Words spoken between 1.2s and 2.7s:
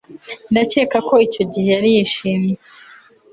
icyo gihe yari yishimye